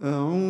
Ah, 0.00 0.22
um 0.22 0.47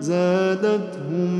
زادتهم 0.00 1.39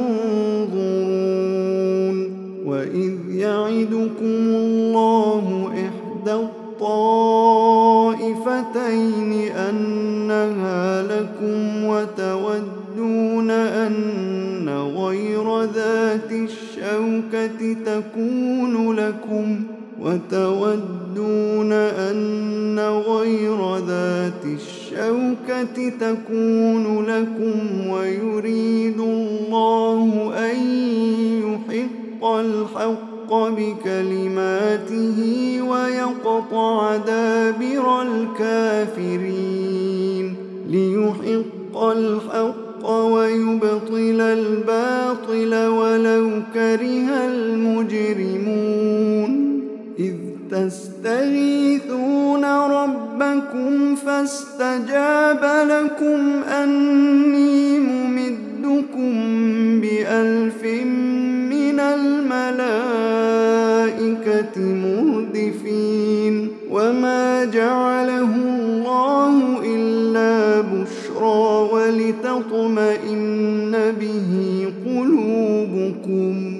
تكون 18.01 18.93
لكم 18.95 19.63
وتودون 20.01 21.71
أن 21.71 22.79
غير 22.79 23.77
ذات 23.77 24.45
الشوكة 24.45 25.89
تكون 25.89 27.05
لكم 27.05 27.87
ويريد 27.89 28.99
الله 28.99 30.33
أن 30.51 30.57
يحق 31.43 32.25
الحق 32.25 33.33
بكلماته 33.33 35.17
ويقطع 35.61 36.97
دابر 36.97 38.01
الكافرين 38.01 39.61
ليحق 40.67 41.77
ويبطل 43.13 44.21
الباطل 44.21 45.67
ولو 45.67 46.29
كره 46.53 47.27
المجرمون. 47.27 49.31
إذ 49.99 50.13
تستغيثون 50.51 52.45
ربكم 52.45 53.95
فاستجاب 53.95 55.43
لكم 55.69 56.43
أني 56.43 57.79
ممدكم 57.79 59.11
بألف 59.81 60.63
من 61.53 61.79
الملائكة 61.79 62.71
مردفين 64.59 66.47
وما 66.71 67.45
جعله 67.45 68.35
الله 68.35 69.59
إلا 69.59 69.70
ولتطمئن 72.77 73.71
به 73.99 74.67
قلوبكم 74.85 76.59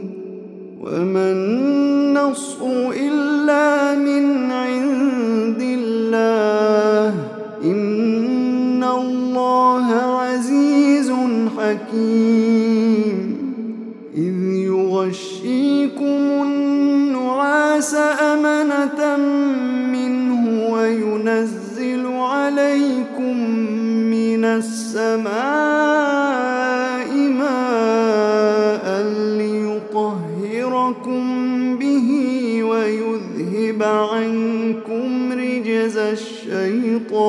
وما 0.81 1.31
النصر 1.31 2.65
إلا 2.91 3.95
من 3.95 4.51
عند 4.51 5.61
الله 5.61 7.15
إن 7.63 8.83
الله 8.83 9.87
عزيز 9.93 11.11
حكيم 11.57 12.30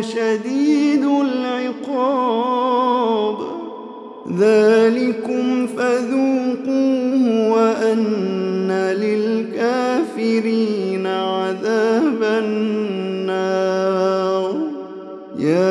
الله 0.00 0.12
شديد 0.12 1.04
العقاب. 1.04 1.36
ذلكم 4.38 5.66
فذوقوه 5.66 7.50
وأن 7.52 8.70
للكافرين 9.00 11.06
عذاب 11.06 12.22
النار. 12.22 13.50
يا 15.38 15.69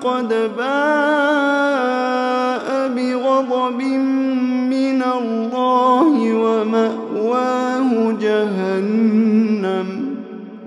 فقد 0.00 0.28
باء 0.56 2.68
بغضب 2.88 3.82
من 4.70 5.02
الله 5.02 6.34
ومأواه 6.34 8.12
جهنم 8.20 9.86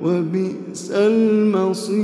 وبئس 0.03 0.91
المصير. 0.91 2.01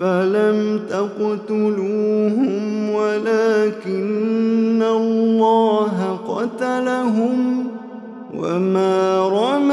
فلم 0.00 0.80
تقتلوهم 0.90 2.90
ولكن 2.90 4.82
الله 4.82 6.18
قتلهم 6.28 7.66
وما 8.34 9.28
رميت 9.28 9.67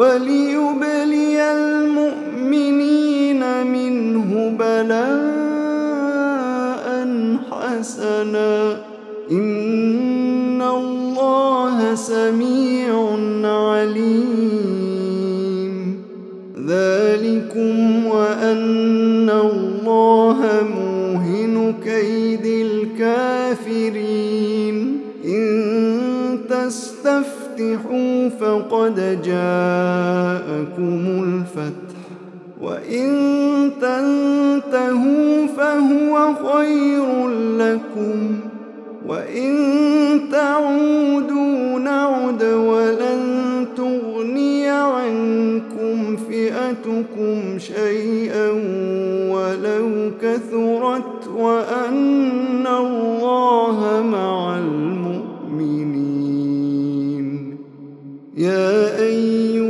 وليبلي 0.00 0.69
يا 58.37 58.97
أيها 58.99 59.60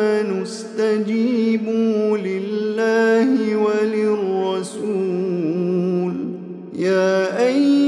آمنوا 0.00 0.42
استجيبوا 0.42 2.18
لله 2.18 3.56
وللرسول؟ 3.56 4.86
يا 6.78 7.46
أيها 7.46 7.85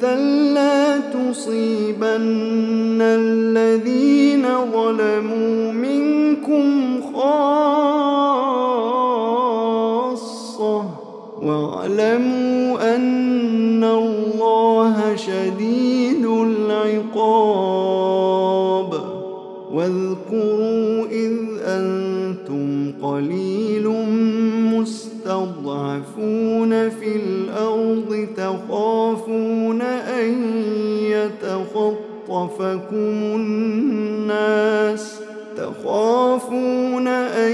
فتنة 0.00 0.54
لا 0.54 0.98
تصيبن 0.98 2.98
الذين 3.00 4.42
ظلموا 4.72 5.72
منكم 5.72 7.00
خاصة 7.14 8.44
واعلموا 11.42 12.96
أن 12.96 13.84
الله 13.84 15.16
شديد 15.16 16.26
العقاب 16.26 17.44
واذكروا 19.72 21.06
إذ 21.10 21.32
أنتم 21.64 22.92
قليل 23.02 23.88
مستضعفون 25.24 26.90
في 26.90 27.16
الأرض 27.16 28.28
تخافون 28.36 29.63
يتخطفكم 31.24 33.16
الناس 33.34 35.20
تخافون 35.56 37.08
أن 37.08 37.52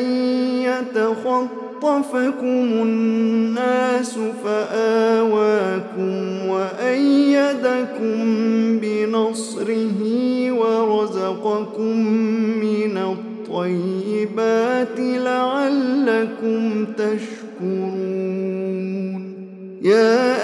يتخطفكم 0.63 2.47
الناس 2.83 4.19
فآواكم 4.45 6.47
وأيدكم 6.49 8.19
بنصره 8.79 10.01
ورزقكم 10.53 12.07
من 12.61 12.99
الطيبات 12.99 14.99
لعلكم 14.99 16.85
تشكرون 16.85 18.31
يا 19.83 20.40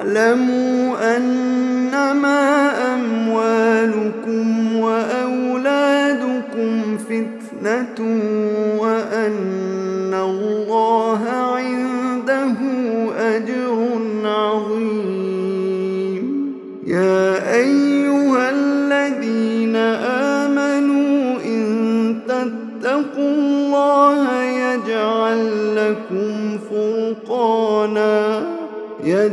واعلموا 0.00 1.16
أنما 1.16 2.70
أموالكم 2.94 4.76
وأولادكم 4.76 6.68
فتنة 6.98 7.98
وأن 8.78 9.59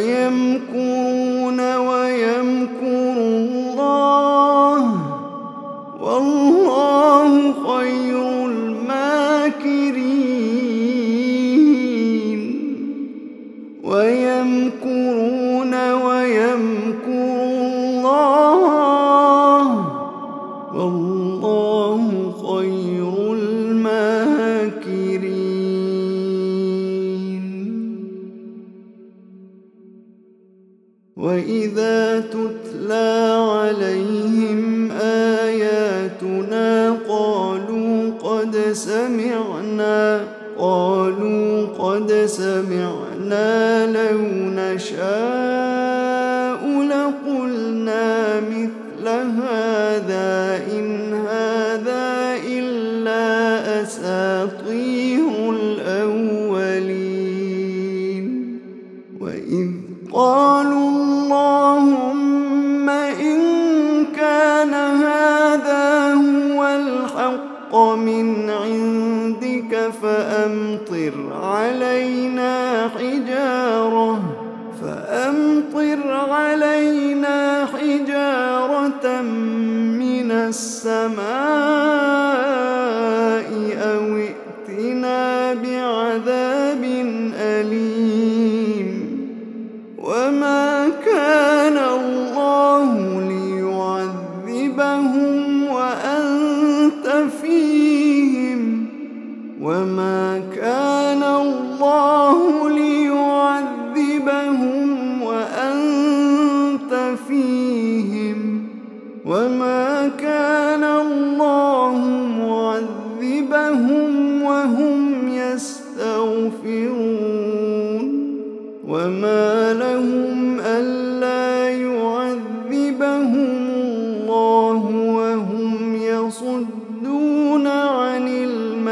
I 0.00 0.02
am 0.02 0.49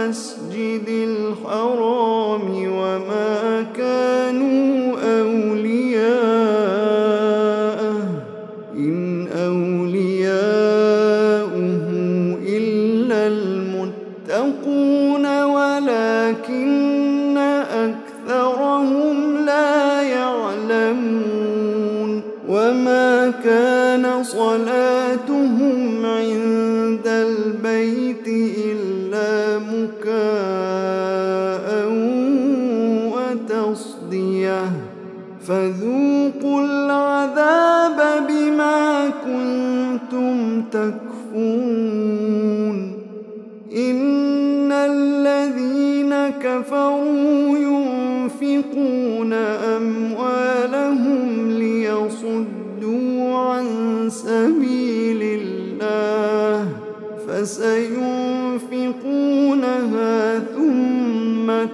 المسجد 0.08 0.88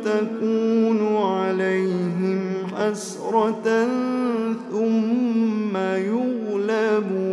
تكون 0.04 1.16
عليهم 1.16 2.40
حسرة 2.76 3.88
ثم 4.72 5.76
يغلبون. 5.76 7.24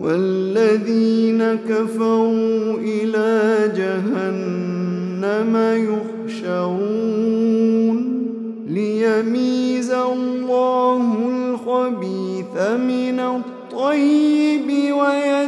والذين 0.00 1.42
كفروا 1.68 2.78
إلى 2.78 3.30
جهنم 3.76 5.54
يحشرون. 6.36 7.98
ليميز 8.68 9.90
الله 9.90 11.16
الخبيث 11.28 12.54
من 12.80 13.20
الطيب 13.20 14.68
ويميز 14.92 15.41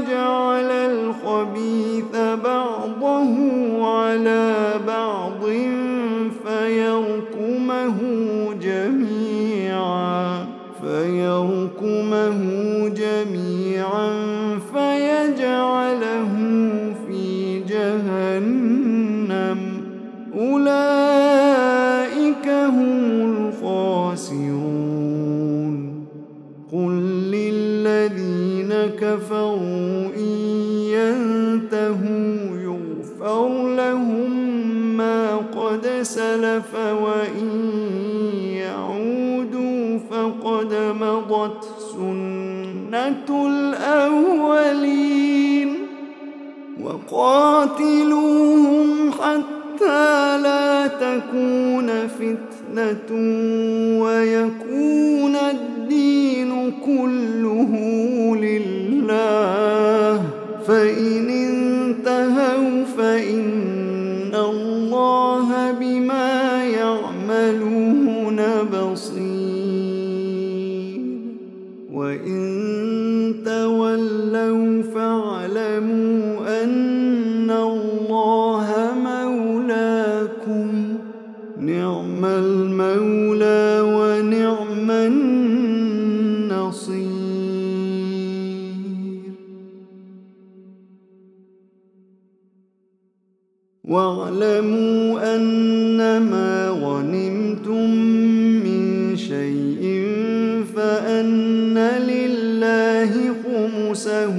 سلف 36.45 36.75
وإن 36.75 37.51
يعودوا 38.45 39.99
فقد 40.11 40.75
مضت 41.01 41.65
سنة 41.97 43.29
الأولين 43.49 44.67
وقاتلوهم 46.83 48.33
حتى 49.13 50.39
لا 50.39 50.87
تكون 50.87 52.09
فتنة 52.09 53.11
ويكون 54.03 54.64
فأن 101.55 101.79
لله 101.79 103.13
خمسه 103.45 104.37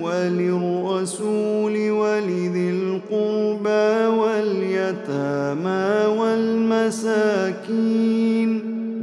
وللرسول 0.00 1.90
ولذي 1.90 2.70
القربى 2.70 3.88
واليتامى 4.20 5.86
والمساكين 6.20 7.70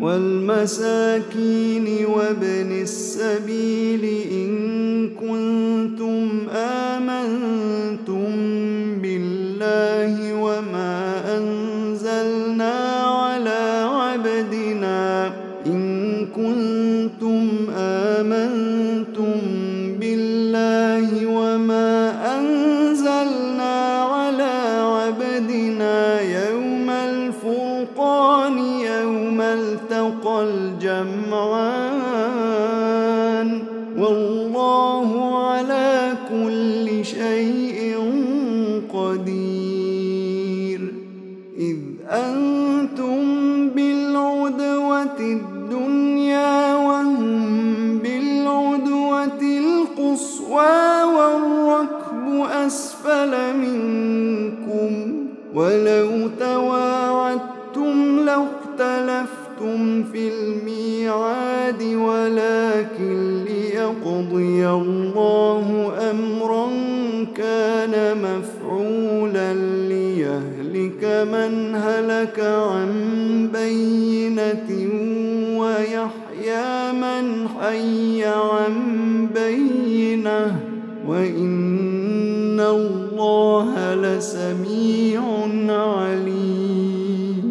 والمساكين 0.01 2.05
وابن 2.05 2.71
السبيل 2.81 4.03
إن 4.31 5.09
كنتم 5.09 6.00
والركب 51.05 52.45
أسفل 52.65 53.57
منكم 53.57 55.21
ولو 55.53 56.29
تواعدتم 56.39 58.19
لاختلفتم 58.19 60.03
في 60.03 60.29
الميعاد 60.33 61.83
ولكن 61.83 63.43
ليقضي 63.45 64.67
الله 64.67 65.93
أمرا 66.11 66.67
كان 67.37 68.17
مفعولا 68.17 69.53
ليهلك 69.89 71.03
من 71.03 71.75
هلك 71.75 72.39
عن 72.39 72.91
بينة 73.53 74.69
ويحيى 75.61 76.91
من 76.91 77.47
حي 77.47 78.25
عن 78.25 78.73
بينة. 79.33 80.60
وإن 81.11 82.59
الله 82.59 83.95
لسميع 83.95 85.21
عليم 85.69 87.41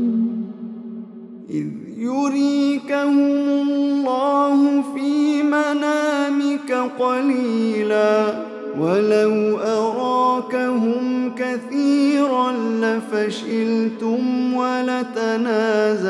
إذ 1.50 1.66
يريكهم 1.96 3.48
الله 3.48 4.82
في 4.94 5.42
منامك 5.42 6.72
قليلا 6.98 8.50
ولو 8.78 9.58
أراكهم 9.58 11.32
كثيرا 11.36 12.52
لفشلتم 12.52 14.54
ولتنازعتم 14.54 16.02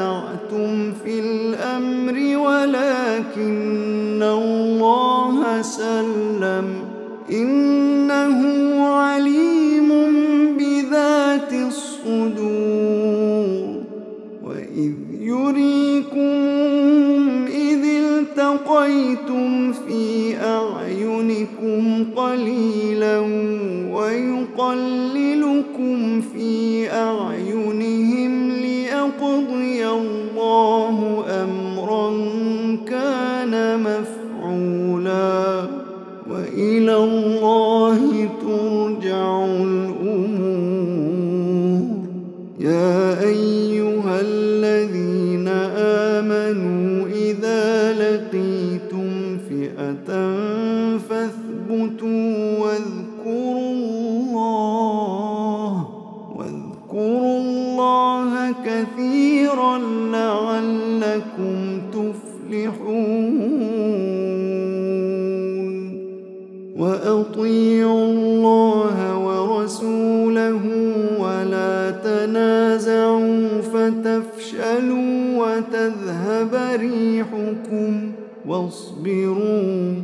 في 1.04 1.20
الأمر 1.20 2.36
ولكن 2.38 4.22
الله 4.22 5.62
سلم 5.62 6.80
إنه 7.33 8.40
عليم 8.87 9.49
فتفشلوا 73.72 75.37
وتذهب 75.37 76.78
ريحكم 76.80 78.12
واصبروا. 78.48 79.94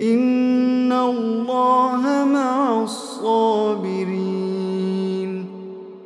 إن 0.00 0.92
الله 0.92 2.02
مع 2.32 2.82
الصابرين. 2.82 4.64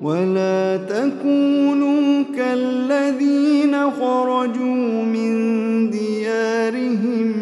ولا 0.02 0.76
تكونوا 0.76 2.22
كالذين 2.36 3.90
خرجوا 3.90 5.02
من 5.02 5.90
ديارهم 5.90 7.32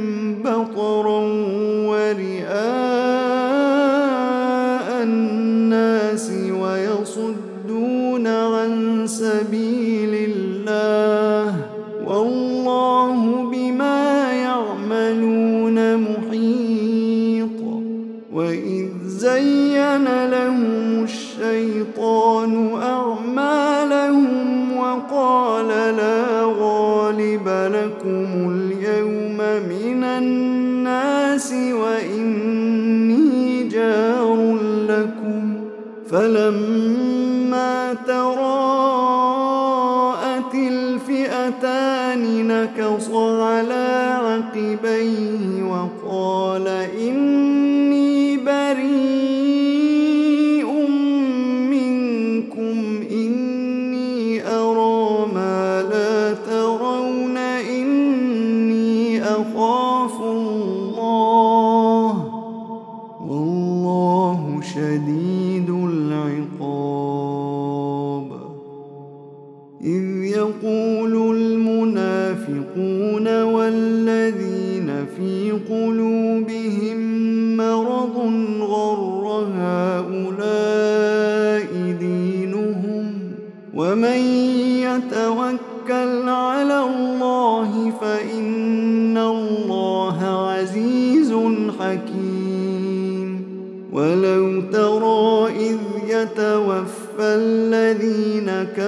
بطرا 0.44 1.20
فلما 36.46 37.94
تراءت 38.06 39.26
الفئتان 40.54 42.48
نكص 42.48 43.10
على 43.10 44.18
عقبيه 44.22 45.62
وقال 45.62 46.68
إن 46.68 47.75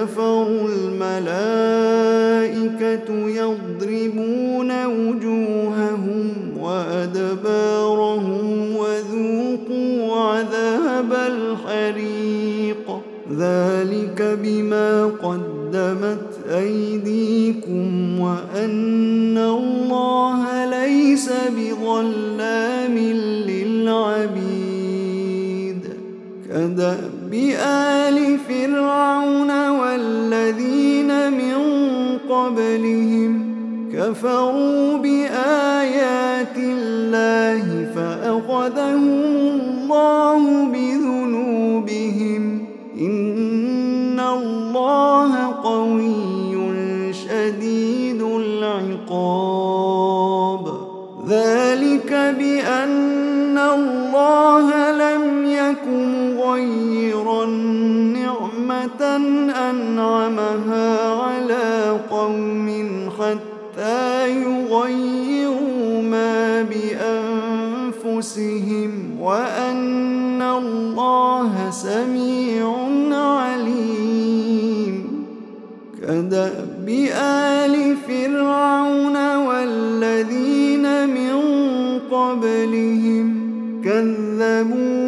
كفروا 0.09 0.67
الملائكة 0.69 1.99
يضربون 3.29 4.85
وجوههم 4.85 6.33
وأدبارهم 6.57 7.58
الله 70.59 71.69
سميع 71.71 72.63
عليم. 73.11 74.95
كدأب 76.01 76.87
آل 77.13 77.95
فرعون 78.07 79.17
والذين 79.35 81.09
من 81.09 81.35
قبلهم 82.11 83.27
كذبوا 83.83 84.98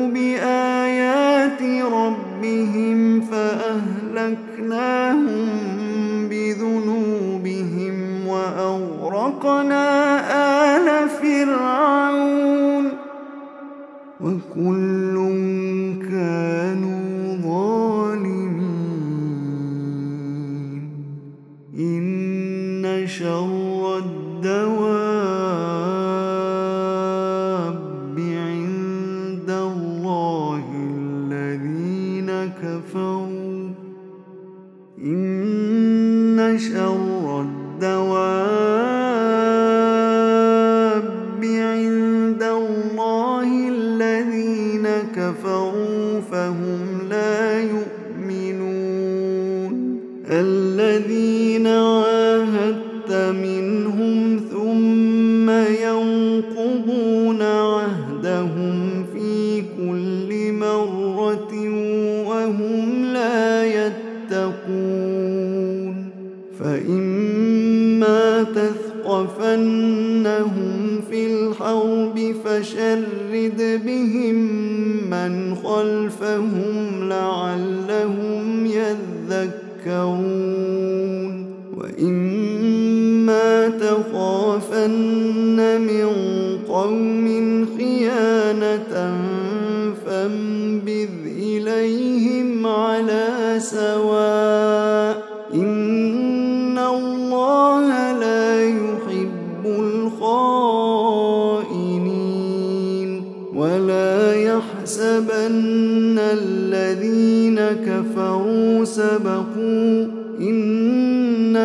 الذي 50.92 51.51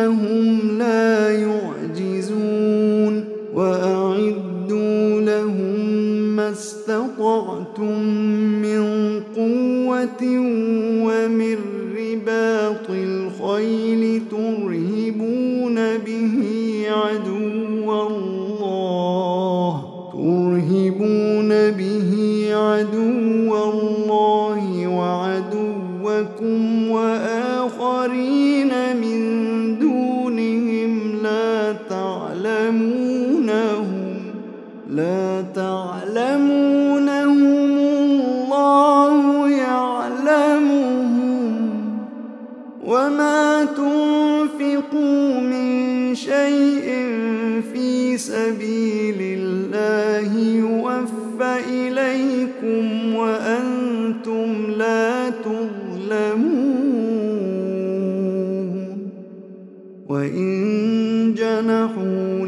لهم 0.07 0.66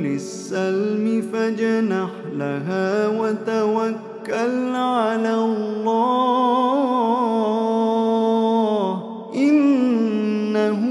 للسلم 0.10 1.06
فاجنح 1.34 2.10
لها 2.36 3.08
وتوكل 3.08 4.76
على 4.76 5.36
الله. 5.36 6.00
إنه 9.36 10.82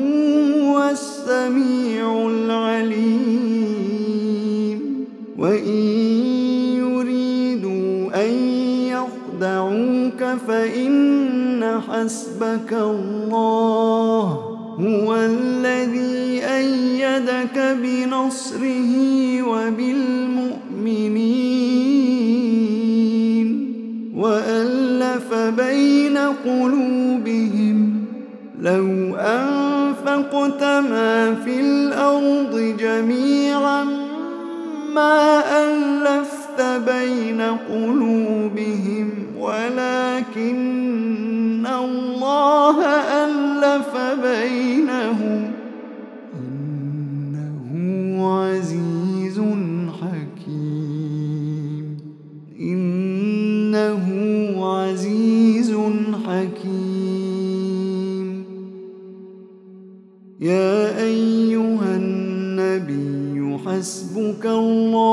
هو 0.63 0.83
السميع 0.91 2.27
العليم. 2.29 3.39
وإن 5.39 5.83
يريدوا 6.79 8.25
أن 8.25 8.33
يخدعوك 8.95 10.23
فإن 10.49 11.81
حسبك 11.89 12.73
الله. 12.73 14.25
هو 14.79 15.17
الذي 15.17 16.18
أيدك 16.59 17.57
بنصره 17.83 18.93
وبالمؤمنين 19.43 21.09
وألف 24.17 25.35
بين 25.35 26.19
قلوبهم 26.19 28.05
لو 28.61 29.17
أنفقت 29.17 30.63
ما 30.63 31.35
في 31.45 31.61
الأرض 31.61 32.77
جميعا 32.81 33.85
ما 34.95 35.43
ألفت 35.65 36.63
بين 36.91 37.41
قلوبهم 37.69 39.11
ولكن 39.39 40.59
الله 41.67 42.85
ألف 43.25 43.97
بينهم. 44.23 45.58
عزيز 48.27 49.41
حكيم. 50.01 51.97
إنه 52.61 54.05
عزيز 54.67 55.75
حكيم. 56.27 57.09
يا 60.41 61.03
أيها 61.03 61.97
النبي 61.97 63.59
حسبك 63.67 64.47
الله 64.47 65.08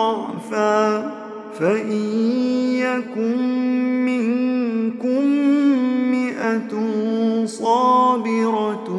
ضعفا 0.00 1.10
فإن 1.58 2.02
يكن 2.76 3.36
منكم 4.06 5.24
مئة 6.10 6.72
صابرة 7.46 8.89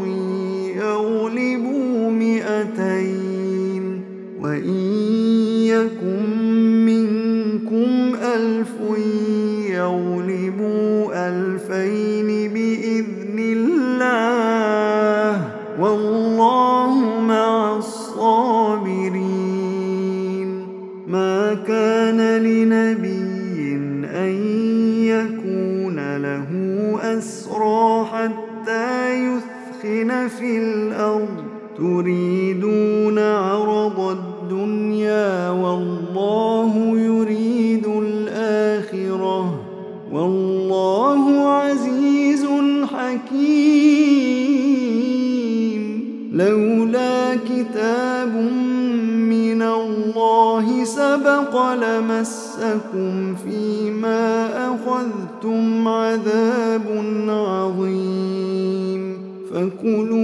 لمسكم 51.76 53.36
فيما 53.36 54.48
أخذتم 54.68 55.88
عذاب 55.88 56.88
عظيم 57.30 59.18
فكلوا 59.54 60.21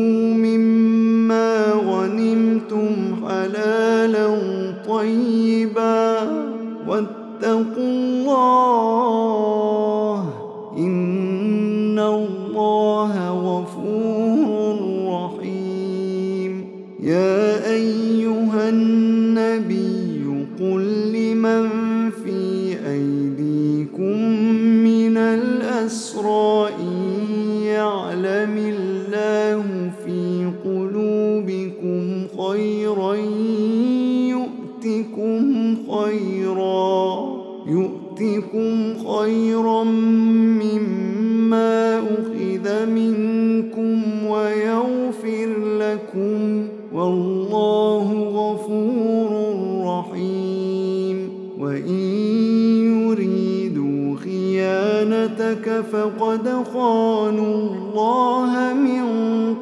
فقد 56.97 57.37
خانوا 57.37 57.55
الله 57.55 58.73
من 58.73 59.05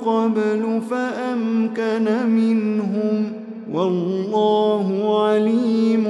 قبل 0.05 0.81
فأمكن 0.89 2.29
منهم 2.29 3.31
والله 3.73 4.87
عليم 5.25 6.05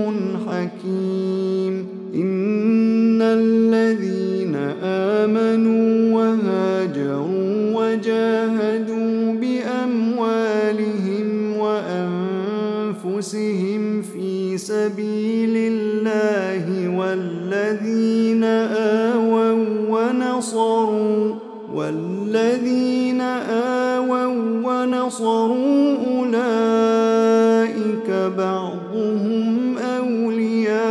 ونصروا 25.21 25.95
أولئك 26.07 28.09
بعضهم 28.37 29.77
أولياء 29.77 30.85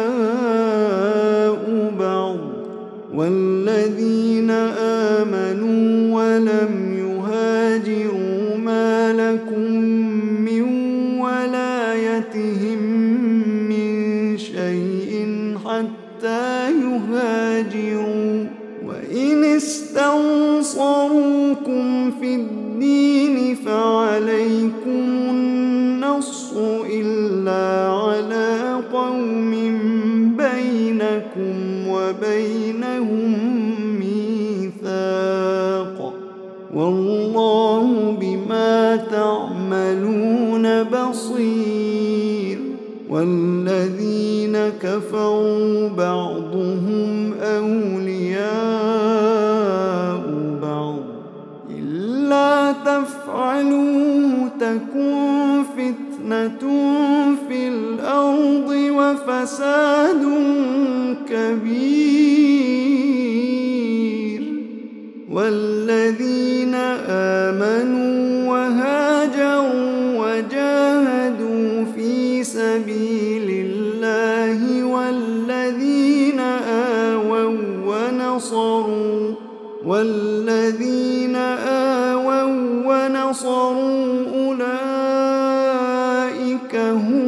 بعض 1.98 2.38
والذين 3.14 4.50
آمنوا 5.20 6.14
ولم 6.16 6.72
يهاجروا 6.98 8.56
ما 8.56 9.12
لكم 9.12 9.70
من 10.40 10.62
ولايتهم 11.20 12.78
من 13.68 14.38
شيء 14.38 15.28
حتى 15.64 16.70
يهاجروا. 16.70 18.44
وإن 18.86 19.44
استنصروكم 19.44 20.70
في 22.10 22.34
الدين 22.34 23.54
فعليكم 24.14 25.00
النصر 25.30 26.56
إلا 26.92 27.92
على 27.92 28.80
قوم 28.92 29.50
بينكم 30.36 31.54
وبينهم 31.88 33.34
ميثاق. 34.00 35.98
والله 36.74 38.16
بما 38.20 38.96
تعملون 38.96 40.82
بصير. 40.82 42.58
والذين 43.10 43.53
وفساد 59.44 60.24
كبير 61.28 62.64
والذين 65.30 66.74
آمنوا 67.08 68.48
وهاجروا 68.50 70.16
وجاهدوا 70.16 71.84
في 71.96 72.44
سبيل 72.44 73.66
الله 73.66 74.84
والذين 74.84 76.40
آووا 76.40 77.56
ونصروا 77.86 79.34
والذين 79.86 81.36
آووا 81.36 82.42
ونصروا 82.86 84.24
أولئك 84.34 85.64
هم 86.76 87.23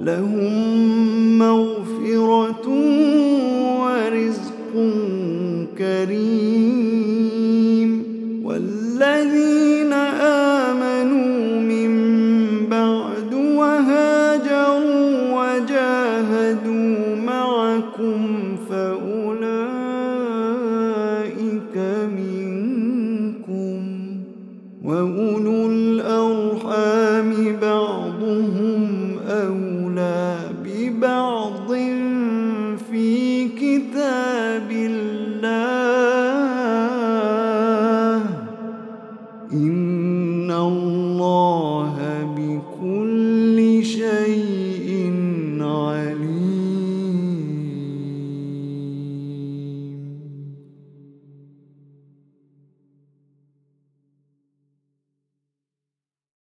لهم 0.00 0.49